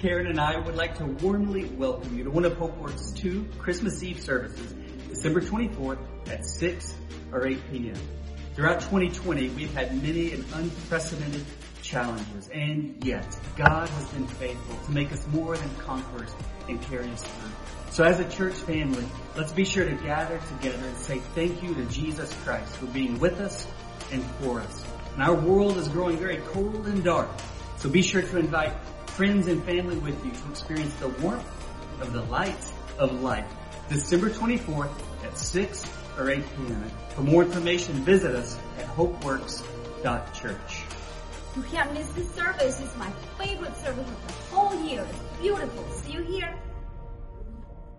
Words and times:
Karen 0.00 0.28
and 0.28 0.40
I 0.40 0.58
would 0.58 0.76
like 0.76 0.96
to 0.96 1.04
warmly 1.04 1.64
welcome 1.64 2.16
you 2.16 2.24
to 2.24 2.30
one 2.30 2.46
of 2.46 2.54
HopeWorks' 2.54 3.14
two 3.14 3.46
Christmas 3.58 4.02
Eve 4.02 4.18
services, 4.18 4.72
December 5.10 5.42
24th 5.42 5.98
at 6.30 6.46
6 6.46 6.94
or 7.32 7.46
8 7.46 7.58
p.m. 7.70 7.96
Throughout 8.54 8.80
2020, 8.80 9.50
we've 9.50 9.74
had 9.74 10.02
many 10.02 10.32
and 10.32 10.42
unprecedented 10.54 11.44
challenges, 11.82 12.48
and 12.48 13.04
yet 13.04 13.38
God 13.58 13.90
has 13.90 14.08
been 14.08 14.26
faithful 14.26 14.74
to 14.86 14.90
make 14.90 15.12
us 15.12 15.26
more 15.26 15.54
than 15.54 15.68
conquerors 15.80 16.34
and 16.66 16.80
carry 16.80 17.10
us 17.10 17.22
through. 17.22 17.50
So 17.90 18.02
as 18.02 18.20
a 18.20 18.28
church 18.30 18.54
family, 18.54 19.04
let's 19.36 19.52
be 19.52 19.66
sure 19.66 19.84
to 19.84 19.96
gather 19.96 20.40
together 20.48 20.82
and 20.82 20.96
say 20.96 21.18
thank 21.34 21.62
you 21.62 21.74
to 21.74 21.84
Jesus 21.90 22.34
Christ 22.42 22.74
for 22.76 22.86
being 22.86 23.18
with 23.18 23.38
us 23.38 23.66
and 24.12 24.24
for 24.40 24.60
us. 24.60 24.82
And 25.12 25.22
our 25.22 25.34
world 25.34 25.76
is 25.76 25.88
growing 25.88 26.16
very 26.16 26.38
cold 26.38 26.86
and 26.86 27.04
dark, 27.04 27.28
so 27.76 27.90
be 27.90 28.00
sure 28.00 28.22
to 28.22 28.38
invite 28.38 28.72
friends 29.20 29.48
and 29.48 29.62
family 29.64 29.98
with 29.98 30.24
you 30.24 30.30
to 30.30 30.48
experience 30.48 30.94
the 30.94 31.08
warmth 31.20 31.44
of 32.00 32.10
the 32.14 32.22
light 32.22 32.56
of 32.98 33.20
life. 33.20 33.44
December 33.90 34.30
24th 34.30 34.90
at 35.22 35.36
6 35.36 35.84
or 36.16 36.30
8 36.30 36.42
p.m. 36.56 36.90
For 37.10 37.20
more 37.20 37.42
information, 37.42 37.92
visit 37.96 38.34
us 38.34 38.58
at 38.78 38.86
hopeworks.church. 38.86 40.84
You 41.54 41.62
can't 41.64 41.92
miss 41.92 42.08
this 42.12 42.30
service. 42.30 42.80
It's 42.80 42.96
my 42.96 43.10
favorite 43.36 43.76
service 43.76 44.08
of 44.08 44.26
the 44.26 44.32
whole 44.56 44.82
year. 44.88 45.06
It's 45.06 45.38
beautiful. 45.38 45.86
See 45.90 46.12
you 46.12 46.22
here 46.22 46.58